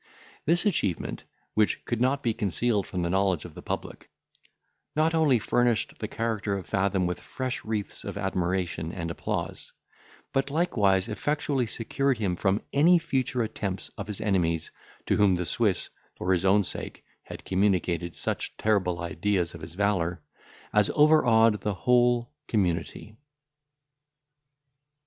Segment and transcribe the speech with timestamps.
[0.47, 4.09] This achievement, which could not be concealed from the knowledge of the public,
[4.95, 9.71] not only furnished the character of Fathom with fresh wreaths of admiration and applause,
[10.33, 14.71] but likewise effectually secured him from any future attempts of his enemies,
[15.05, 19.75] to whom the Swiss, for his own sake, had communicated such terrible ideas of his
[19.75, 20.23] valour,
[20.73, 23.17] as overawed the whole community.